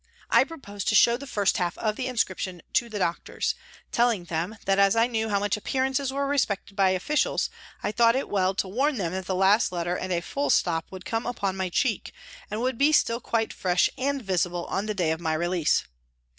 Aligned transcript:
I 0.31 0.43
proposed 0.45 0.87
to 0.87 0.95
show 0.95 1.15
the 1.15 1.27
first 1.27 1.57
half 1.57 1.77
of 1.77 1.95
the 1.95 2.07
inscription 2.07 2.63
to 2.73 2.89
the 2.89 2.97
doctors, 2.97 3.53
telling 3.91 4.23
them 4.23 4.57
that 4.65 4.79
as 4.79 4.95
I 4.95 5.05
knew 5.05 5.29
how 5.29 5.37
much 5.39 5.57
appearances 5.57 6.11
were 6.11 6.25
respected 6.25 6.75
by 6.75 6.89
officials, 6.89 7.51
I 7.83 7.91
thought 7.91 8.15
it 8.15 8.27
well 8.27 8.55
to 8.55 8.67
warn 8.67 8.97
them 8.97 9.11
that 9.11 9.27
the 9.27 9.35
last 9.35 9.71
letter 9.71 9.95
and 9.95 10.11
a 10.11 10.21
full 10.21 10.49
stop 10.49 10.87
would 10.89 11.05
come 11.05 11.27
upon 11.27 11.55
my 11.55 11.69
cheek, 11.69 12.13
and 12.49 12.79
be 12.79 12.91
still 12.91 13.19
quite 13.21 13.53
fresh 13.53 13.91
and 13.95 14.23
visible 14.23 14.65
on 14.65 14.87
the 14.87 14.95
day 14.95 15.11
of 15.11 15.21
my 15.21 15.35
release. 15.35 15.83